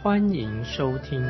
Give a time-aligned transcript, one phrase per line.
[0.00, 1.20] 欢迎收听。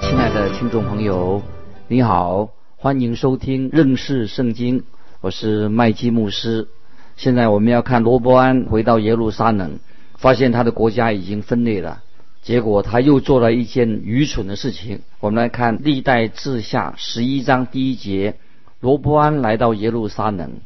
[0.00, 1.42] 亲爱的听众朋友，
[1.88, 4.84] 你好，欢迎收听认识圣经，
[5.20, 6.68] 我是麦基牧师。
[7.16, 9.80] 现在我们要看罗伯安回到耶路撒冷，
[10.16, 12.04] 发现他的国家已经分裂了。
[12.42, 15.00] 结果他又做了一件愚蠢的事情。
[15.18, 18.36] 我们来看历代志下十一章第一节：
[18.80, 20.60] 罗伯安来到耶路撒冷，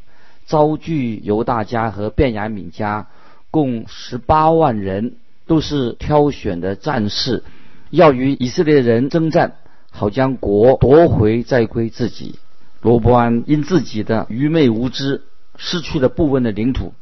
[0.45, 3.07] 招聚犹大家和便雅悯家，
[3.49, 5.13] 共十八万人，
[5.47, 7.43] 都是挑选的战士，
[7.89, 9.53] 要与以色列人征战，
[9.91, 12.39] 好将国夺回再归自己。
[12.81, 15.21] 罗伯安因自己的愚昧无知，
[15.55, 16.93] 失去了部分的领土。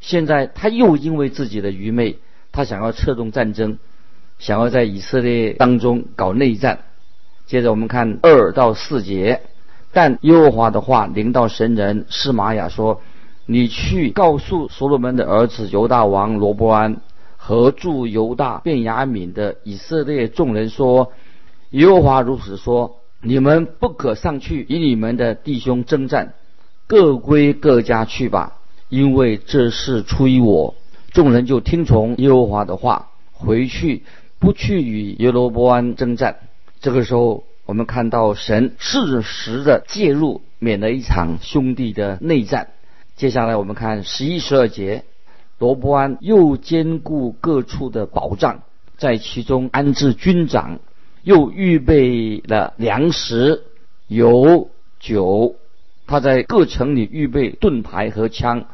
[0.00, 2.18] 现在他又因为自己的愚昧，
[2.52, 3.78] 他想要策动战争。
[4.38, 6.80] 想要在以色列当中搞内战。
[7.46, 9.40] 接着我们看二到四节，
[9.92, 13.00] 但耶和华的话临到神人示玛雅说
[13.46, 16.98] ：“你去告诉所罗门的儿子犹大王罗伯安
[17.36, 21.12] 和驻犹大便雅悯的以色列众人说：
[21.70, 26.34] 耶和华如此说：你们不可上去与你们的弟兄征战，
[26.86, 30.74] 各归各家去吧，因为这是出于我。
[31.12, 34.02] 众人就听从耶和华的话，回去。”
[34.38, 36.36] 不去与耶罗波安征战。
[36.82, 42.68] 这个时候，我们看到神适时的介入，免了一场兄弟的内战。
[43.16, 45.02] 接下来，我们看十一、十二节，
[45.58, 48.62] 罗伯安又兼顾各处的保障，
[48.96, 50.78] 在其中安置军长，
[51.24, 53.64] 又预备了粮食、
[54.06, 54.70] 油、
[55.00, 55.56] 酒。
[56.06, 58.66] 他在各城里预备盾牌和枪，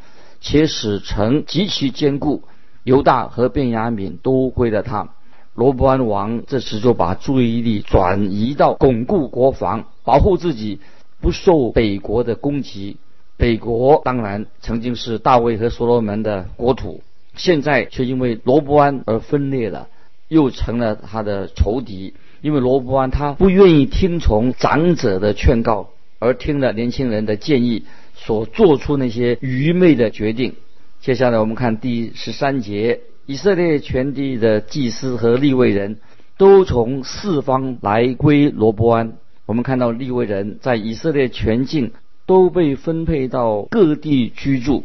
[0.43, 2.43] 且使城极其坚固。
[2.85, 5.09] 犹大和便雅悯都归了他。
[5.55, 10.81] 罗伯安王这时就把注意力转移到巩固国防、保护自己
[11.21, 12.97] 不受北国的攻击。
[13.37, 17.03] 北国当然曾经是大卫和所罗门的国土，
[17.35, 19.89] 现在却因为罗伯安而分裂了，
[20.29, 22.15] 又成了他的仇敌。
[22.41, 30.55] 因为罗伯安他不愿意听从长者的劝告，而听了年轻人的建议，所做出那些愚昧的决定。
[31.01, 33.01] 接下来我们看第十三节。
[33.25, 35.99] 以色列全地的祭司和立位人
[36.37, 39.13] 都从四方来归罗伯安。
[39.47, 41.93] 我们看到立位人在以色列全境
[42.27, 44.85] 都被分配到各地居住，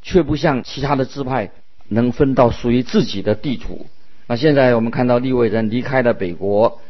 [0.00, 1.50] 却不像其他的支派
[1.88, 3.86] 能分到属于自己的地图。
[4.28, 6.80] 那现在我们看到立位人离开了北国，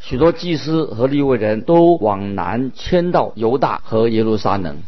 [0.00, 4.78] 许多祭司和立位人都往南迁到犹大和耶路撒冷。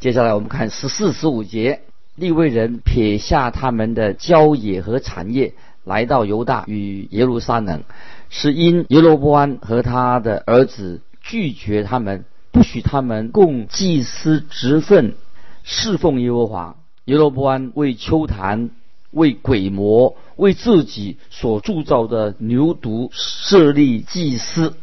[0.00, 1.80] 接下来我们看十四、十五节。
[2.14, 7.84] 利未人撇下他们的郊野和产业，来到犹大与耶路撒冷，
[8.28, 15.14] 是因耶罗波安和他的儿子拒绝他们，不许他们共祭司职份，
[15.64, 16.76] 侍奉耶和华。
[17.06, 18.70] 耶罗波安为丘坛、
[19.10, 24.74] 为鬼魔、为自己所铸造的牛犊设立祭司，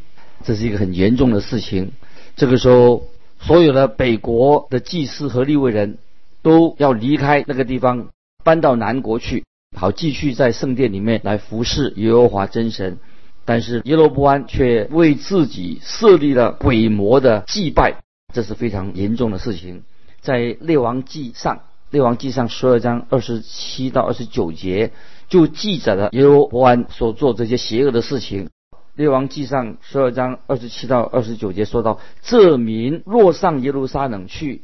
[0.43, 1.91] 这是一个很严重的事情。
[2.35, 3.03] 这个时候，
[3.39, 5.99] 所有的北国的祭司和利未人。
[6.41, 8.07] 都要离开那个地方，
[8.43, 9.43] 搬到南国去，
[9.75, 12.97] 好继续在圣殿里面来服侍耶和华真神。
[13.45, 17.95] 但是耶罗波安却为自己设立了鬼魔的祭拜，
[18.33, 19.83] 这是非常严重的事情。
[20.21, 24.91] 在列王记上，列王记上十二章二十七到二十九节
[25.29, 28.49] 就记载了耶罗波安所做这些邪恶的事情。
[28.95, 34.61] 列王记上十二章二十七到二十九节说到：这民若上耶路撒冷去。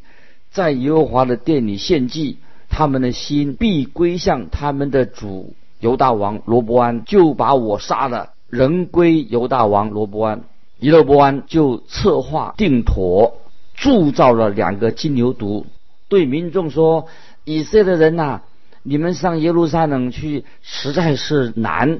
[0.56, 2.38] 在耶和华的殿里献祭，
[2.70, 10.44] 他们的心必归向他们的主犹大王罗伯安，就把我杀了，人归犹大王罗伯安。
[10.80, 13.42] 耶罗伯安就策划定妥，
[13.76, 15.66] 铸造了两个金牛犊，
[16.08, 17.08] 对民众说
[17.44, 18.44] ：“以色列人呐，
[18.82, 22.00] 你们上耶路撒冷去实在是难，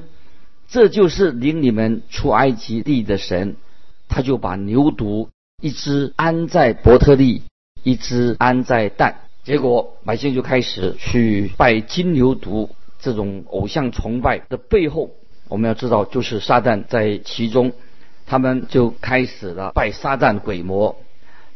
[0.66, 3.56] 这就是领你们出埃及地的神。”
[4.08, 5.28] 他就把牛犊
[5.60, 7.42] 一只安在伯特利。
[7.86, 12.68] 一只安在蛋，结果百姓就开始去拜金牛犊，
[12.98, 15.10] 这种偶像崇拜的背后，
[15.46, 17.70] 我们要知道就是撒旦在其中，
[18.26, 20.96] 他们就开始了拜撒旦鬼魔。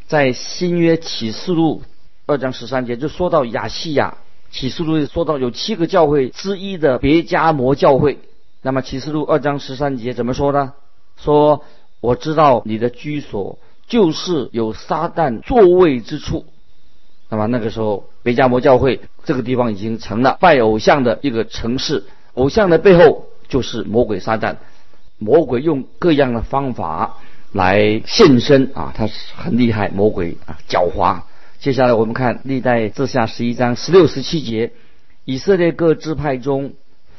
[0.07, 1.81] 在新约启示录
[2.27, 4.19] 二章十三节就说到亚细亚，
[4.51, 8.19] 启示录说到有七个教会之一的别加摩教会。
[8.61, 10.71] 那么启示录二章十三节怎么说呢？
[11.17, 11.65] 说
[11.99, 13.59] 我知道你的居所
[13.91, 16.45] 就是有撒旦座位之处。
[17.27, 22.05] 那么那个时候，别加摩教会这个地方已经成了拜偶像的一个城市，
[22.35, 24.55] 偶像的背后就是魔鬼撒旦。
[25.17, 27.17] 魔鬼用各样的方法
[27.51, 31.23] 来现身啊，他是很厉害，魔鬼啊狡猾。
[31.59, 34.71] 接下来我们看历代志下十一章十六十七节，
[35.25, 36.75] 以色列各支派中，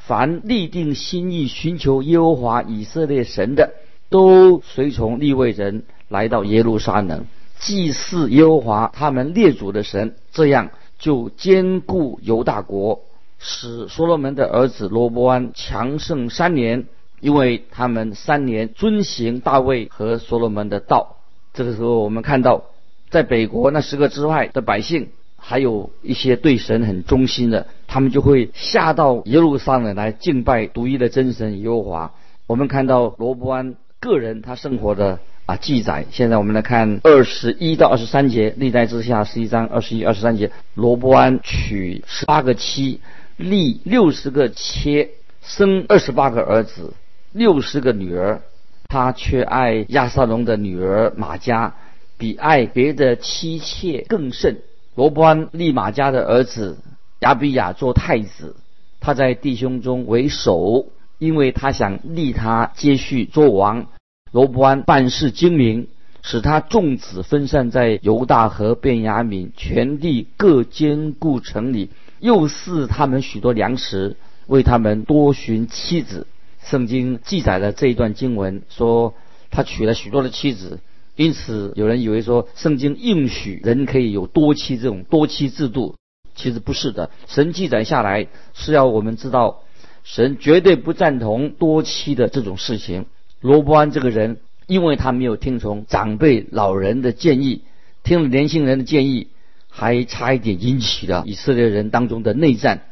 [0.06, 3.74] 凡立定心意寻求耶和华以色列神的，
[4.08, 7.24] 都随从立位人来到耶路撒冷。
[7.58, 13.02] 祭祀耶和华他们列祖的神，这样就兼顾犹大国，
[13.38, 16.86] 使所罗门的儿子罗伯安强盛三年，
[17.20, 21.18] 因为他们三年遵行大卫和所罗门的道。
[21.54, 22.64] 这个时候，我们看到
[23.10, 32.12] 在北国那十个支派的百姓，还有一些对神很忠心的，他们就会下到耶路撒冷来敬拜独一的真神耶和华。
[32.48, 35.20] 我们看到罗伯安个人他生活的。
[35.46, 36.06] 啊，记载。
[36.10, 40.52] 现在我们来看二十一到二十三节，历代之下十一章二十一、二十三节。
[40.74, 43.00] 罗伯安娶十八个妻，
[43.36, 45.10] 立六十个妾，
[45.42, 46.94] 生二十八个儿子，
[47.32, 48.40] 六十个女儿。
[48.88, 51.74] 他却爱亚撒龙的女儿马加，
[52.18, 54.58] 比爱别的妻妾更甚。
[54.94, 56.76] 罗伯安立马加的儿子
[57.20, 58.54] 亚比亚做太子，
[59.00, 60.86] 他在弟兄中为首，
[61.18, 63.86] 因为他想立他接续做王。
[64.32, 65.88] 罗伯安办事精明，
[66.22, 76.26] 使他众子分散在犹大和便雅悯全地各坚固城里，又赐他们许多粮食，为他们多寻妻子。
[76.64, 79.14] 圣经记载了这一段经文，说
[79.50, 80.80] 他娶了许多的妻子，
[81.14, 85.96] 因此有人以为说圣经应许人可以有多妻这种多妻制度，
[86.34, 87.10] 其实不是的。
[87.26, 89.60] 神记载下来是要我们知道，
[90.04, 93.04] 神绝对不赞同多妻的这种事情。
[93.42, 97.62] 罗伯安这个人，因为他没有听从长辈老人的建议，
[98.04, 99.26] 听了年轻人的建议，
[99.68, 102.82] 还差一点引起了以色列人当中的内战。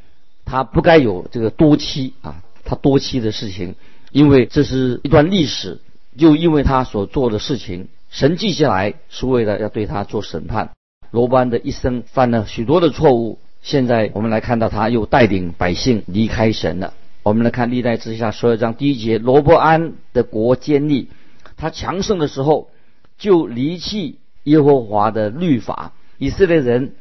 [0.45, 3.77] 他不该有这个多妻啊，他多妻的事情，
[4.11, 5.79] 因为这是一段历史。
[6.19, 10.71] 就因为他所做的事情，神记下来是为了要对他做审判。
[11.13, 16.93] 罗伯安的一生犯了许多的错误，现在我们来看到他又带领百姓离开神了。
[17.23, 21.11] 我们来看历代之下十二章第一节，罗伯安的国建立，
[21.59, 22.71] 他强盛的时候
[23.19, 26.95] 就离弃耶和华的律法，以色列人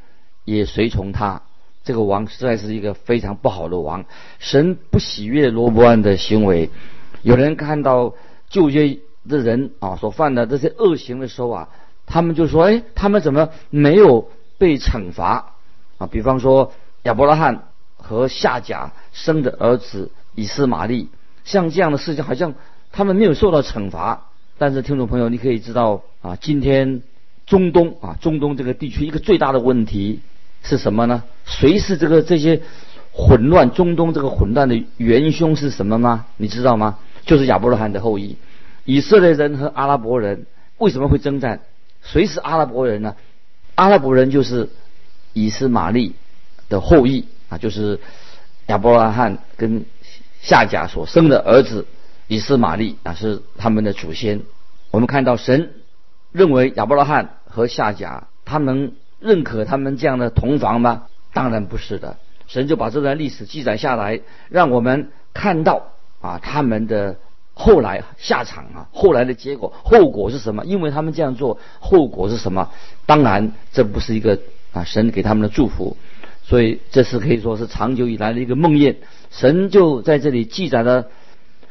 [0.44, 1.44] 也随从他。
[1.86, 4.04] 这个王实在是一个非常不好的王，
[4.40, 6.70] 神不喜悦罗伯安的行为。
[7.22, 8.14] 有人看到
[8.50, 8.98] 旧约
[9.30, 11.70] 的人啊所犯的这些恶行的时候啊，
[12.06, 15.54] 他们就说：哎，他们怎么没有被惩罚
[15.98, 16.08] 啊？
[16.08, 16.74] 比方说
[17.04, 17.69] 亚伯拉罕。
[18.00, 21.10] 和夏甲生的儿子以斯玛利，
[21.44, 22.56] 像这样的事情，好像
[22.92, 24.26] 他们没有受到惩罚。
[24.58, 27.02] 但是听众朋友，你可以知道啊，今天
[27.46, 30.22] 中东啊，中东这个地区一个最大的问题
[30.64, 31.24] 是什么呢？
[31.46, 32.62] 谁是这个这些
[33.12, 36.26] 混乱中东这个混乱的元凶是什么吗？
[36.38, 36.98] 你知道吗？
[37.26, 38.38] 就是亚伯拉罕的后裔，
[38.86, 40.46] 以色列人和阿拉伯人
[40.78, 41.62] 为什么会征战？
[42.02, 43.16] 谁是阿拉伯人呢？
[43.76, 44.70] 阿拉伯人就是
[45.34, 46.16] 以斯玛利
[46.70, 47.26] 的后裔。
[47.50, 48.00] 啊，就是
[48.68, 49.86] 亚伯拉罕跟
[50.42, 51.86] 夏甲所生的儿子
[52.28, 54.42] 以斯玛利啊，是他们的祖先。
[54.92, 55.74] 我们看到神
[56.32, 61.04] 认为亚伯拉罕和夏甲，他们认可他们这样的同房吗？
[61.34, 62.18] 当然不是的。
[62.48, 65.92] 神就把这段历史记载下来，让我们看到
[66.22, 67.18] 啊，他们的
[67.54, 70.66] 后来下场啊，后来的结果后果是什么？
[70.66, 72.72] 因为他们这样做，后果是什么？
[73.06, 74.40] 当然，这不是一个
[74.72, 75.98] 啊，神给他们的祝福。
[76.50, 78.96] 所以这是可以说是长久以来的一个梦魇。
[79.30, 81.06] 神就在这里记载了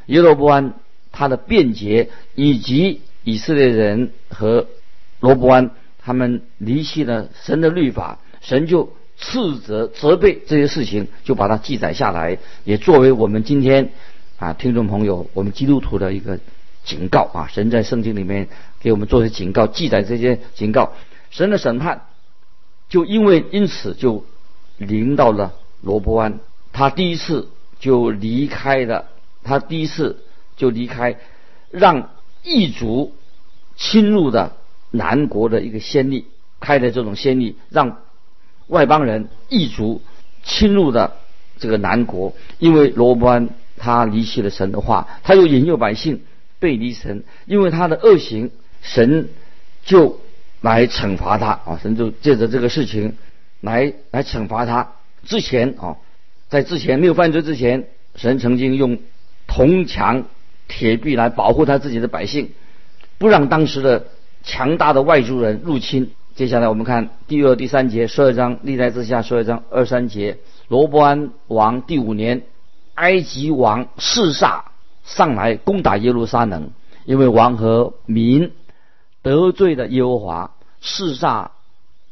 [0.07, 0.75] 耶罗伯安
[1.11, 4.69] 他的辩解，以及以色列人和
[5.19, 13.91] 罗伯安他们离弃了神的律法，神就斥责责备这些事情，就把它记载下来，也作为我们今天
[14.39, 16.39] 啊听众朋友我们基督徒的一个
[16.85, 17.49] 警告啊。
[17.53, 18.47] 神在圣经里面
[18.79, 20.93] 给我们做的警告，记载这些警告，
[21.31, 22.03] 神的审判
[22.89, 24.25] 就因为因此就。
[24.79, 26.39] 临到了罗伯安，
[26.73, 29.07] 他第一次就离开了，
[29.45, 30.23] 他第一次
[30.57, 31.17] 就离开，
[31.71, 32.11] 让
[32.43, 33.13] 异族
[33.77, 34.57] 侵入的
[34.91, 36.27] 南国的一个先例，
[36.61, 37.99] 开的这种先例，让
[38.69, 40.01] 外邦人异族
[40.45, 41.17] 侵入的
[41.59, 46.23] 这个南国，因为罗伯安他离弃了神的话，他又引诱百姓
[46.59, 49.29] 背离神，因为他的恶行，神
[49.85, 50.21] 就
[50.61, 53.17] 来惩罚他啊，神就借着这个事情。
[53.61, 54.93] 来来惩罚他。
[55.25, 55.97] 之前啊，
[56.49, 58.99] 在之前没有犯罪之前，神曾经用
[59.47, 60.25] 铜墙
[60.69, 62.53] 铁壁来保护他自己的百姓，
[63.19, 64.07] 不让当时的
[64.43, 66.13] 强大的外族人入侵。
[66.35, 70.39] 接下来我们看第二、第三节十二章，历代之下十二章二三节，
[70.69, 72.43] 罗伯安王第五年，
[72.95, 74.67] 埃及王示撒
[75.05, 76.71] 上来攻打耶路撒冷，
[77.07, 78.53] 因为王和民
[79.23, 81.51] 得罪了耶和华，示撒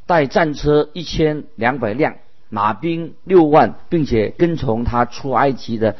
[0.07, 2.17] 带战车一千两百辆。
[2.49, 5.97] 马兵六万，并且跟从他出埃及的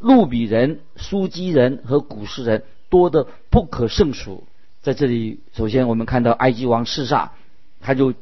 [0.00, 4.44] 路比人、苏基人和古时人多得不可胜数。
[4.82, 7.32] 在这里，首先我们看到埃及王示撒，
[7.80, 8.12] 他就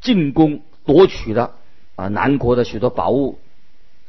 [0.00, 1.52] 进攻夺取了
[1.94, 3.38] 啊南国的许多宝物，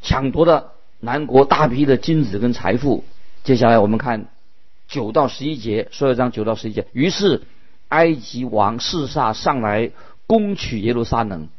[0.01, 0.71] 抢夺了
[1.01, 3.03] 南国大批的金子跟财富。
[3.43, 4.27] 接下来我们看
[4.87, 6.87] 九到十一节，所有章九到十一节。
[6.93, 7.43] 于是
[7.89, 9.91] 埃及王示撒上来
[10.27, 11.49] 攻取耶路撒冷，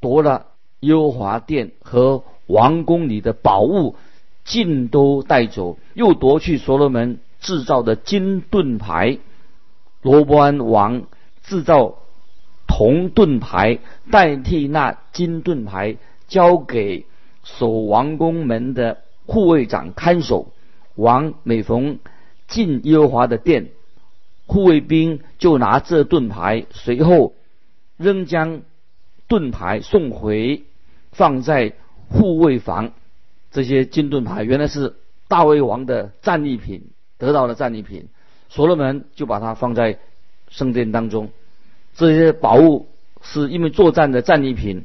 [0.00, 0.46] 夺了。
[0.82, 3.96] 优华殿和王宫里的宝物
[4.46, 9.18] 尽都带走，又夺去所罗门制造的金盾牌。
[10.00, 11.02] 罗伯安王
[11.42, 11.96] 制造
[12.66, 15.98] 铜盾牌，代替那金盾牌，
[16.28, 17.04] 交给
[17.44, 20.46] 守王宫门的护卫长看守。
[20.94, 21.98] 王每逢
[22.48, 23.68] 进耶和华的殿，
[24.46, 27.34] 护卫兵就拿这盾牌，随后
[28.00, 28.62] 仍将
[29.28, 30.64] 盾牌送回。
[31.12, 31.72] 放在
[32.08, 32.92] 护卫房，
[33.50, 34.94] 这些金盾牌原来是
[35.26, 38.06] 大卫王的战利品，得到了战利品，
[38.48, 39.98] 所罗门就把它放在
[40.50, 41.30] 圣殿当中。
[41.96, 42.86] 这些宝物
[43.22, 44.84] 是因为作战的战利品，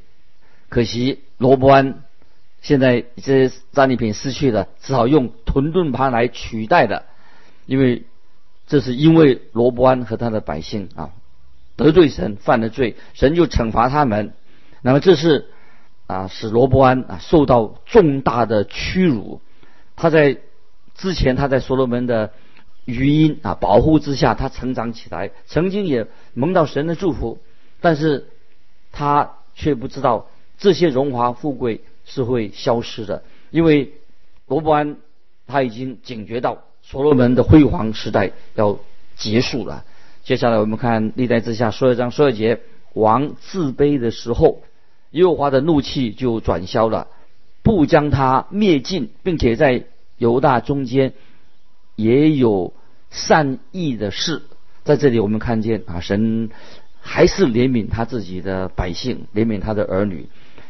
[0.67, 2.01] 可惜罗伯安
[2.59, 7.05] 现在这些战利品失去了，只好用屯盾牌来取代的，
[7.67, 8.05] 因为
[8.65, 11.11] 这是因为罗伯安和他的百姓啊
[11.75, 14.33] 得罪神犯了罪，神就惩罚他们。
[14.81, 15.49] 那么这是。
[16.07, 19.41] 啊，使罗伯安啊受到重大的屈辱。
[19.95, 20.37] 他在
[20.93, 22.31] 之前，他在所罗门的
[22.85, 26.05] 余荫啊保护之下，他成长起来，曾经也
[26.35, 27.39] 蒙到神的祝福。
[27.81, 28.27] 但是
[28.91, 30.27] 他却不知道
[30.59, 33.91] 这些荣华富贵是会消失的，因为
[34.45, 34.97] 罗伯安
[35.47, 38.77] 他已经警觉到所罗门的辉煌时代要
[39.15, 39.85] 结束了。
[40.25, 42.59] 接下来我们看历代之下说一章说一节，
[42.93, 44.63] 王自卑的时候。
[45.11, 47.07] 耶和华的怒气就转消了，
[47.61, 49.85] 不将他灭尽，并且在
[50.17, 51.13] 犹大中间
[51.95, 52.73] 也有
[53.11, 54.41] 善意的事。
[54.83, 56.49] 在这里，我们看见啊，神
[56.99, 60.27] 还是怜悯他自己的百姓，怜悯他的儿女。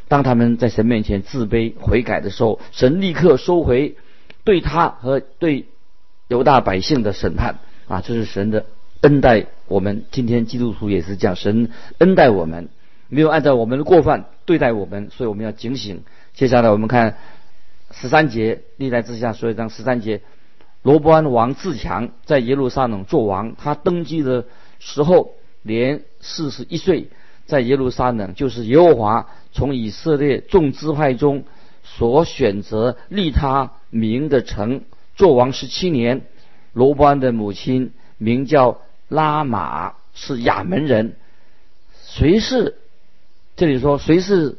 [0.09, 3.95] 当他们在神面前自卑悔改的时候，神立刻收回
[4.43, 5.65] 对他和对
[6.27, 7.59] 犹大百姓的审判。
[7.87, 8.65] 啊，这是神的
[9.05, 9.45] 恩待。
[9.67, 11.69] 我们今天基督徒也是这样，神
[11.99, 12.69] 恩待我们。
[13.07, 16.03] 没有按照我们的过犯对待我们，所以我们要警醒。
[16.33, 17.17] 接下来我们看
[17.91, 20.21] 十三节，历代之下说一章十三节，
[20.81, 23.55] 罗伯安王自强，在耶路撒冷做王。
[23.55, 24.45] 他登基的
[24.79, 27.09] 时候年四十一岁，
[27.45, 31.43] 在耶路撒冷就是耶和华从以色列众支派中
[31.83, 34.81] 所选择立他名的城
[35.15, 36.23] 做王十七年。
[36.73, 41.15] 罗伯安的母亲名叫拉玛，是亚门人。
[42.03, 42.77] 谁是？
[43.55, 44.57] 这里说谁是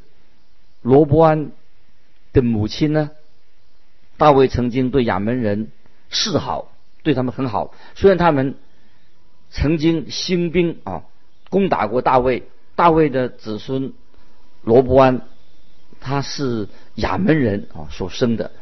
[0.83, 1.53] 罗伯安
[2.33, 3.11] 的母亲呢？
[4.17, 5.71] 大卫曾经对亚门人
[6.09, 6.73] 示好，
[7.03, 7.75] 对他们很好。
[7.95, 8.57] 虽然他们
[9.50, 11.03] 曾经兴兵啊
[11.50, 13.93] 攻打过大卫，大卫的子孙
[14.62, 15.23] 罗伯安
[16.00, 18.53] 他是亚门人啊所生的，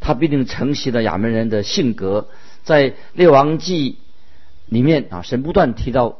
[0.00, 2.28] 他必定承袭了亚门人的性格。
[2.64, 3.98] 在列王记
[4.74, 6.18] 里面啊，神不断提到。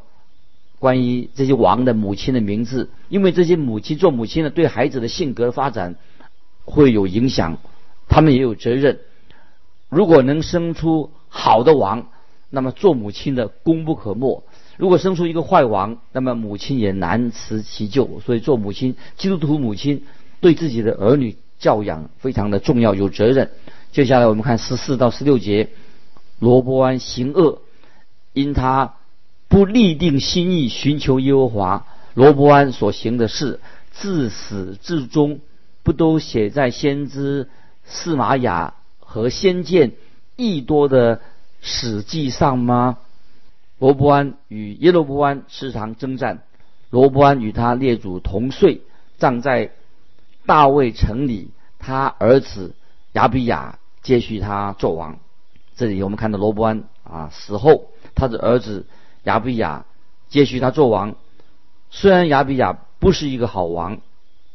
[0.81, 5.95] 关于这些王的母亲的名字，因为这些母亲做母亲的对孩子的性格发展
[6.67, 7.57] 会有影响，
[8.07, 8.99] 他们也有责任。
[9.89, 12.09] 如果能生出好的王，
[12.51, 14.43] 那么做母亲的功不可没；
[14.77, 18.21] 如果生出一个坏王，那么母亲也难辞其咎。
[18.21, 20.05] 所以做母亲，基督徒母亲
[20.41, 23.53] 对自己的儿女教养非常的重要，有责任。
[23.91, 25.71] 接下来我们看十四到十六节，
[26.41, 27.63] 罗伯安行恶，
[28.35, 28.97] 因他。
[29.47, 33.61] 不立定心意寻求耶和华，罗伯安所行的事，
[33.93, 35.39] 自始至终
[35.85, 37.49] 不都写在先知
[37.85, 39.93] 司玛雅和先见
[40.35, 41.21] 益多的
[41.61, 42.99] 史记上吗？
[43.79, 46.43] 罗伯安与耶罗伯安时常征战，
[46.91, 48.81] 罗伯安与他列祖同岁，
[49.19, 49.71] 葬在
[50.47, 52.75] 大卫城里，他儿子
[53.13, 55.21] 亚比亚接续他做王。
[55.77, 58.87] 这里我们看到罗伯安啊死后，他的儿子。
[59.25, 59.87] 亚比亚
[60.29, 61.17] 接续他做王，
[61.89, 64.03] 虽然亚比亚不是一个好王，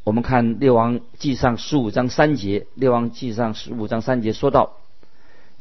[0.04, 4.74] 我们看《列王记上》十五章三节，《列王记上》十五章三节说到，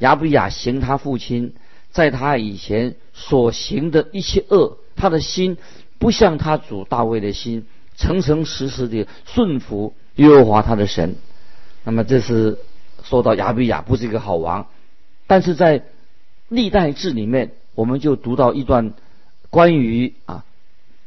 [0.00, 1.54] 亚比亚行他父亲
[1.90, 5.56] 在他以前所行的一切恶，他的心
[5.98, 11.16] 不像他主大卫的心，诚诚实实的顺服耶和华他的神。
[11.82, 12.58] 那么这是
[13.02, 14.66] 说到亚比亚不是一个好王，
[15.26, 15.84] 但是在
[16.50, 18.92] 历代志里面，我们就读到一段
[19.50, 20.44] 关于啊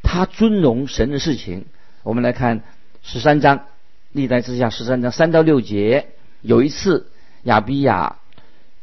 [0.04, 1.66] 他尊荣神的事情。
[2.02, 2.64] 我们来看
[3.04, 3.66] 十三章
[4.14, 6.08] 历代志下十三章三到六节，
[6.42, 7.12] 有一次
[7.44, 8.20] 亚比亚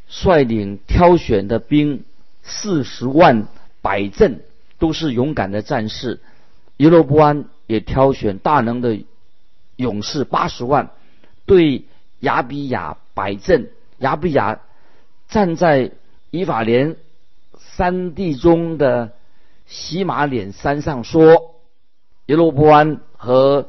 [0.06, 2.04] 率领挑选的兵
[2.42, 3.46] 四十万
[3.80, 4.42] 百阵，
[4.78, 6.20] 都是勇敢的战士。
[6.76, 9.00] 耶罗波安也挑选大能的
[9.76, 10.90] 勇士八十万。
[11.46, 11.84] 对
[12.20, 14.60] 亚比亚摆阵，亚比亚
[15.30, 15.92] 站在
[16.30, 16.96] 以法莲
[17.78, 19.12] 山地中的
[19.64, 21.54] 喜马脸山上说
[22.26, 23.68] ：“耶罗波安和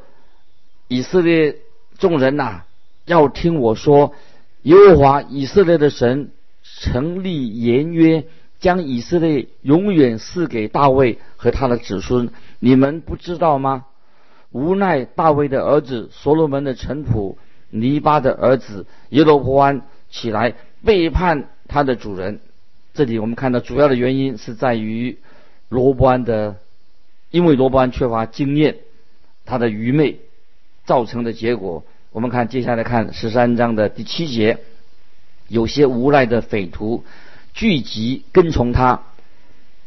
[0.88, 1.58] 以色列
[2.00, 2.64] 众人呐，
[3.06, 4.16] 要听我说，
[4.64, 6.32] 耶和华以色列的神
[6.64, 8.26] 成立言约，
[8.60, 12.32] 将以色列永远赐给大卫和他的子孙。
[12.58, 13.86] 你们不知道吗？
[14.50, 17.36] 无奈大卫的儿子所罗门的臣仆。”
[17.70, 22.40] 尼巴的儿子耶罗波安起来背叛他的主人。
[22.94, 25.18] 这里我们看到主要的原因是在于
[25.70, 26.58] 罗伯安的，
[27.32, 28.78] 因为罗伯安缺乏经验，
[29.46, 30.20] 他的愚昧
[30.86, 31.84] 造成的结果。
[32.12, 34.60] 我们看接下来看十三章的第七节，
[35.48, 37.04] 有些无赖的匪徒
[37.54, 39.04] 聚集跟从他，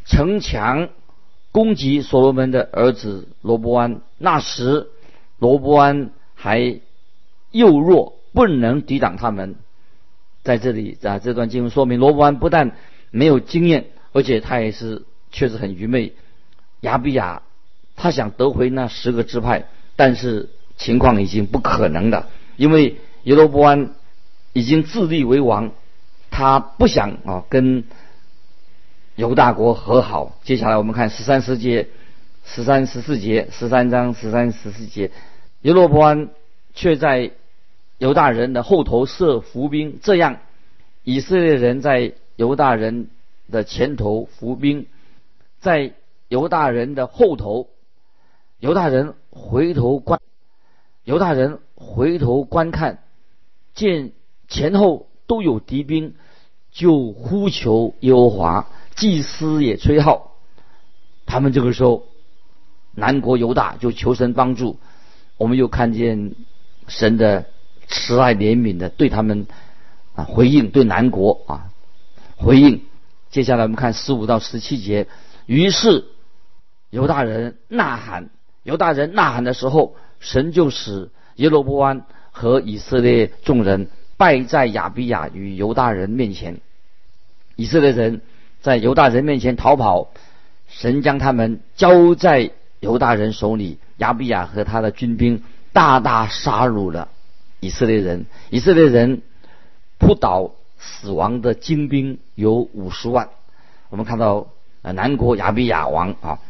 [0.05, 0.89] 城墙
[1.51, 4.01] 攻击所罗门的儿子罗伯安。
[4.19, 4.89] 那时
[5.39, 6.81] 罗伯安还。
[7.55, 9.57] 幼弱不能抵挡他们，
[10.43, 12.75] 在这里啊，这段经文说明罗伯安不但
[13.13, 16.15] 没有经验，而且他也是确实很愚昧。
[16.81, 17.43] 亚比亚
[17.95, 23.95] 他想得回那十个支派，但是情况已经不可能了，因为耶罗伯安
[24.53, 25.71] 已经自立为王，
[26.33, 27.85] 他不想啊跟
[29.15, 30.37] 犹大国和好。
[30.43, 31.87] 接下来我们看十三十节、
[32.45, 35.13] 十三十四节、十三章十三十四节，
[35.61, 36.31] 耶罗伯安
[36.75, 37.31] 却在。
[37.99, 40.39] 犹大人的后头设伏兵，这样
[41.05, 43.09] 以色列人在犹大人
[43.51, 44.87] 的前头伏兵，
[45.61, 45.93] 在
[46.29, 47.69] 犹大人的后头，
[48.59, 50.21] 犹大人回头观，
[51.05, 52.99] 犹大人回头观看，
[53.75, 54.13] 见
[54.49, 56.15] 前后都有敌兵，
[56.71, 60.33] 就呼求耶和华，祭司也吹号，
[61.27, 62.07] 他们这个时候
[62.95, 64.79] 南国犹大就求神帮助，
[65.37, 66.35] 我们又看见
[66.89, 67.47] 神的。
[67.89, 69.47] 慈爱怜悯的对他们
[70.15, 71.72] 啊回应，对南国啊
[72.43, 72.83] 回应。
[73.31, 75.07] 接下来我们看十五到十七节。
[75.47, 76.05] 于是
[76.91, 78.31] 犹大人呐喊，
[78.63, 86.61] 犹大人呐喊的时候，神就使耶罗波安和以色列众人败在亚比亚与犹大人面前。
[87.57, 88.21] 以色列人
[88.61, 90.09] 在犹大人面前逃跑，
[90.69, 92.51] 神将他们交在
[92.81, 97.09] 犹大人手里，亚比亚和他的军兵大大杀戮了。
[97.61, 99.23] 以色列人，以色列人
[99.99, 103.31] 扑倒死亡的精兵有五十万。
[103.89, 104.49] 我们看到
[104.83, 106.41] 呃，南国亚比亚王啊，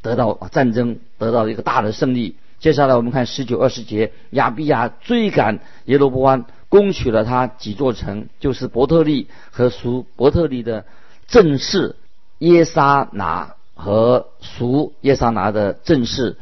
[0.00, 2.36] 得到战争得到一个大的胜利。
[2.58, 10.86] 接下来我们看十九二十节，亚比亚追赶耶罗波安，攻取了他几座城，就是伯特利和属伯特利的
[11.26, 11.96] 正士
[12.38, 16.36] 耶沙拿和属耶沙拿的正士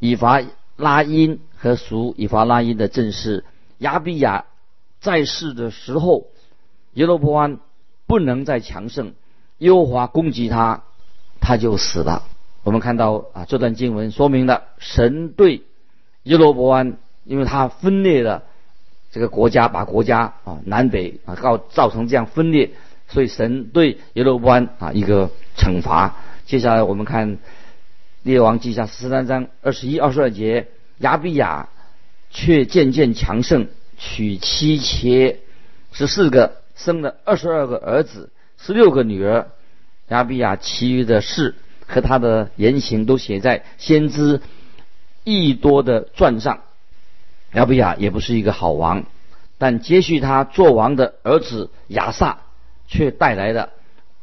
[0.00, 0.42] 以法
[0.76, 1.40] 拉因。
[1.60, 3.44] 和属以法拉因的正士
[3.78, 4.44] 亚比亚
[5.00, 6.28] 在世的时候，
[6.98, 7.60] 耶罗波安
[8.08, 9.12] 不能再强盛，
[9.58, 10.82] 耶和华攻击他，
[11.40, 12.24] 他就死了。
[12.64, 15.62] 我们看到啊，这段经文说明了神对
[16.24, 18.42] 耶罗波安，因为他分裂了
[19.12, 22.72] 这个国家，把国家啊南北啊告造成这样分裂，
[23.06, 26.16] 所以神对耶罗波安啊一个惩罚。
[26.46, 27.38] 接下来我们看
[28.24, 30.66] 列王记下十三章二十一、二十二节。
[30.98, 31.68] 亚比亚
[32.28, 35.38] 却渐渐强盛，娶妻妾
[35.92, 39.48] 十四个，生了二十二个儿子，十六个女儿。
[40.08, 41.54] 亚比亚其余的事
[41.86, 44.40] 和他的言行都写在先知
[45.22, 46.60] 益多的传上。
[47.52, 49.04] 亚比亚也不是一个好王，
[49.58, 52.38] 但接续他做王的儿子亚萨
[52.86, 53.68] 却带来了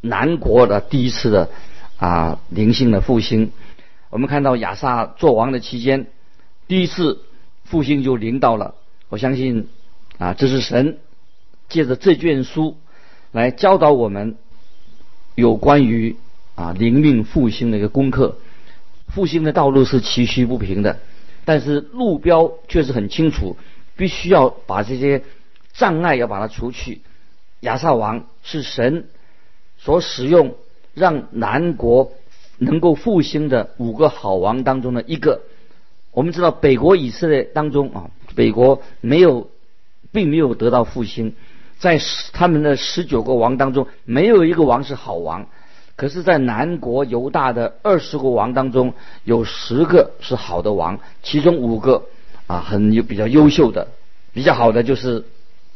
[0.01, 1.49] 南国的第一次的
[1.97, 3.51] 啊灵性的复兴。
[4.09, 6.07] 我们看到亚萨做王的期间。
[6.67, 7.19] 第一次
[7.63, 8.73] 复兴就临到了，
[9.09, 9.67] 我相信
[10.17, 10.97] 啊，这是神
[11.75, 12.77] 借着这卷书
[13.33, 14.37] 来教导我们
[15.35, 16.15] 有关于
[16.55, 18.37] 啊灵命复兴的一个功课。
[19.09, 20.99] 复兴的道路是崎岖不平的，
[21.43, 23.57] 但是路标确实很清楚，
[23.97, 25.23] 必须要把这些
[25.73, 27.01] 障碍要把它除去。
[27.59, 29.09] 亚萨王是神
[29.77, 30.55] 所使用
[30.93, 32.13] 让南国
[32.57, 35.41] 能够复兴的五个好王当中的一个。
[36.13, 39.49] 我们知道北国以色列当中啊，北国没有，
[40.13, 41.35] 并没有得到复兴，
[41.79, 41.99] 在
[42.33, 45.47] 他们的十九个王当中，没有一个王是好王。
[45.97, 52.03] 可是，在南国犹大的二十个王当中，有十个是好的王，其中五个
[52.47, 53.87] 啊很有比较优秀的，
[54.33, 55.23] 比较好的就是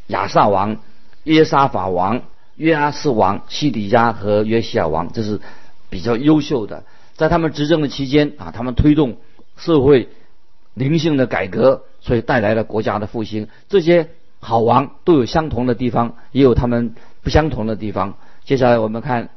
[0.07, 0.77] 亚萨王、
[1.23, 2.23] 约沙法王、
[2.57, 5.39] 约阿斯王、西底家和约西亚王，这是
[5.89, 6.83] 比较优秀的。
[7.15, 9.17] 在他们执政的期间啊，他们推动
[9.55, 10.09] 社会
[10.73, 13.47] 灵性的改革，所以带来了国家的复兴。
[13.69, 18.15] 这些好王都有相同的地方，也有他们不相同的地方。
[18.43, 19.29] 接下来我们看。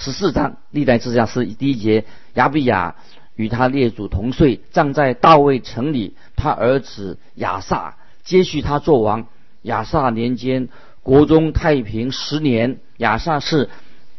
[0.00, 2.94] 十四章历代志下是第一节，亚比亚
[3.34, 6.14] 与他列祖同岁，葬在大卫城里。
[6.36, 9.26] 他儿子亚萨接续他做王。
[9.62, 10.68] 亚萨年间，
[11.02, 12.78] 国中太平十年。
[12.98, 13.70] 亚萨是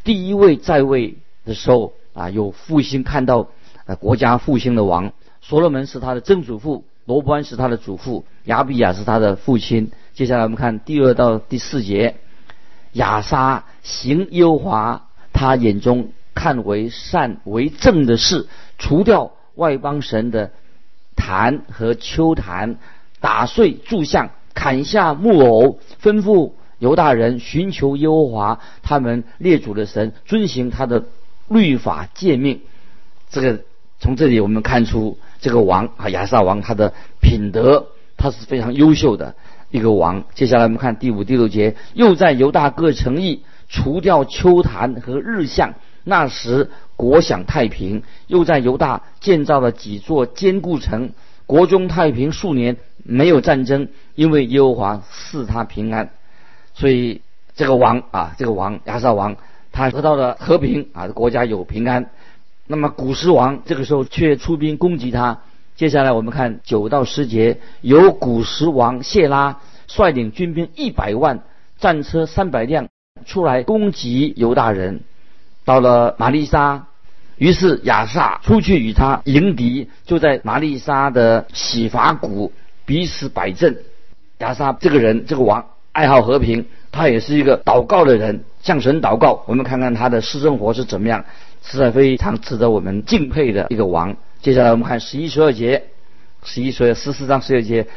[0.04, 3.48] 第一位在位的时候啊，有复兴看到
[3.86, 5.14] 呃国家复兴的王。
[5.40, 9.90] 所罗门是他的曾祖父，罗伯安是他的祖父，亚比亚是他的父亲。
[10.14, 12.18] 接下来我们看第二到第四节，
[12.92, 15.08] 亚萨行优华。
[15.34, 20.52] 他眼中看为善为正的事，除掉外邦神的
[21.16, 22.78] 坛和丘坛，
[23.20, 31.06] 打碎柱像，砍下木偶，吩咐犹大人寻求耶和华他们列祖的神，遵行他的
[31.48, 32.62] 律法诫命。
[33.32, 33.62] 这个
[34.00, 39.36] 从这里我们看出，这个王啊亚萨王他的品德，他是非常优秀的
[39.72, 40.24] 一个王。
[40.34, 43.44] 接下来我们看第五、第六节，又在犹大各城邑。
[43.72, 48.02] 除掉秋坛和日向，那时国享太平。
[48.26, 51.12] 又在犹大建造了几座坚固城，
[51.46, 56.10] 国中太平数年，没有战争，因为耶和华赐他平安。
[56.74, 57.22] 所以
[57.56, 59.38] 这个王啊，这个王亚萨王，
[59.72, 62.10] 他得到了和平啊，国家有平安。
[62.72, 65.40] 那么古时王这个时候却出兵攻击他。
[65.76, 71.40] 接下来我们看九到十节，由古时王谢拉率领军兵一百万，
[71.80, 72.88] 战车三百辆。
[73.26, 75.02] 出来攻击犹大人，
[75.66, 76.86] 到了玛丽莎，
[77.38, 82.54] 于是亚萨出去与他迎敌，就在玛丽莎的洗法谷
[82.86, 83.78] 彼此摆阵。
[84.38, 89.44] 亚萨这个人，这个王爱好和平，他也是一个祷告的人，向神祷告。
[89.48, 91.26] 我们看看他的私生活是怎么样，
[91.62, 94.16] 实在非常值得我们敬佩的一个王。
[94.42, 95.84] 接下来我们看十一十二节，
[96.44, 97.88] 十一十二十四章十二节，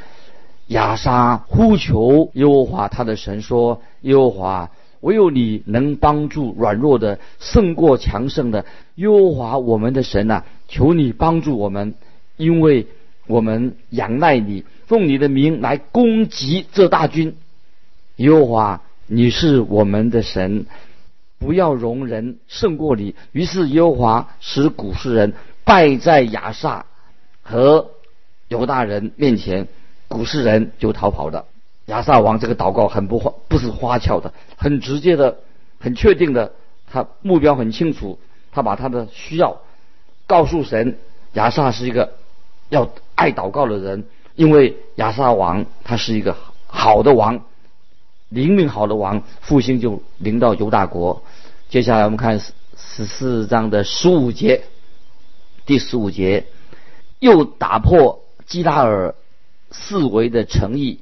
[0.66, 4.70] 亚沙呼求耶和华他的神说：耶和华。
[5.00, 11.94] 唯有你能帮助软弱的胜过强盛的，耶和华我们的神呐，求你帮助我们，
[12.36, 12.86] 因为
[13.26, 17.34] 我们仰赖你，奉你的名来攻击这大军。
[18.14, 20.66] 耶和华，你是我们的神，
[21.42, 23.16] 不要容人胜过你。
[23.32, 26.86] 于是耶和华使古世人败在亚萨
[27.42, 27.90] 和
[28.46, 29.66] 犹大人面前，
[30.06, 31.46] 古世人就逃跑了。
[31.86, 35.38] 亚萨王这个祷告很不花，不是花俏的，很直接的，
[35.80, 36.52] 很确定的，
[36.90, 38.20] 他目标很清楚，
[38.52, 39.60] 他把他的需要
[40.28, 40.96] 告诉神。
[41.32, 42.12] 亚萨是一个
[42.68, 44.04] 要爱祷告的人，
[44.36, 47.44] 因为亚萨王他是一个好的王，
[48.32, 51.22] 灵命好的王，复兴就临到犹大国。
[51.68, 54.62] 接下来我们看十四章的十五节，
[55.66, 56.46] 第十五节
[57.18, 59.14] 又打破基拉尔
[59.70, 61.00] 四围的诚意。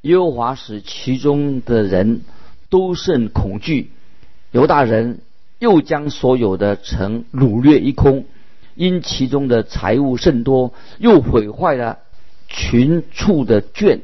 [0.00, 2.22] 耶和华使其中的人
[2.68, 3.92] 都甚恐惧，
[4.50, 5.20] 犹大人
[5.60, 8.24] 又将所有的城掳掠一空，
[8.74, 11.98] 因其中的财物甚多，又毁坏了
[12.48, 14.00] 群畜的圈，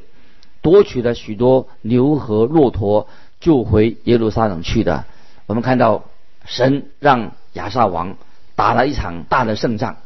[0.68, 3.06] 夺取了许多牛和骆驼，
[3.40, 5.06] 就回耶路撒冷去的。
[5.46, 6.04] 我们看到
[6.44, 8.18] 神让亚萨王
[8.54, 9.96] 打了一场大的胜仗。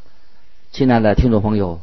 [0.71, 1.81] 亲爱的听众朋友。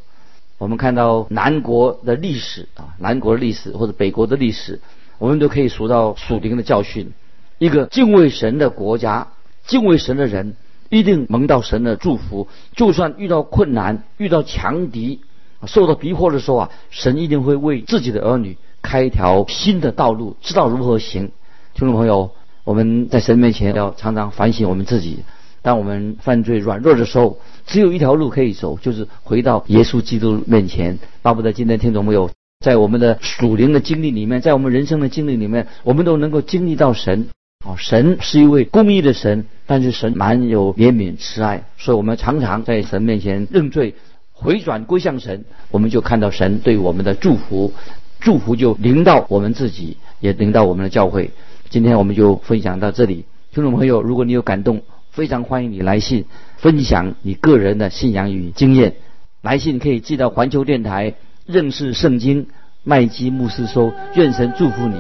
[0.58, 4.80] 我们看到南国的历史啊，南国的历史或者北国的历史，
[5.18, 7.12] 我们都可以数到属灵的教训。
[7.58, 9.28] 一个敬畏神的国家，
[9.66, 10.56] 敬畏神的人，
[10.90, 12.48] 一定蒙到神的祝福。
[12.76, 15.22] 就算遇到困难、遇到强敌、
[15.66, 21.32] 受到逼迫的时候啊，神一定会为自己的儿女开一条新的道路，知道如何行。
[21.74, 22.32] 听众朋友，
[22.64, 25.20] 我们在神面前要常常反省我们自己。
[25.62, 31.00] 当我们犯罪软弱的时候，只有一条路可以走，就是回到耶稣基督面前。
[31.22, 32.30] 巴不得今天听众朋友，
[32.62, 37.28] 在我们的属灵的经历里面，在我们人生的经历里面，我们都能够经历到神。
[37.66, 43.96] 哦，神是一位公义的神，但是神蛮有怜悯慈爱，所以我们常常在神面前认罪
[44.32, 47.74] 回转归向神，我们就看到神对我们的祝福，
[48.20, 51.32] 祝福就临到我们自己，也临到我们的教会。
[51.70, 56.26] 今天我们就分享到这里，听众朋友，如果你有感动，非常欢迎你来信
[56.58, 58.96] 分享你个人的信仰与经验。
[59.42, 62.48] 来信可以寄到环球电台认识圣经
[62.84, 64.98] 麦基牧师说，愿神祝福你。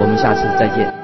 [0.00, 1.01] 我们下次再见。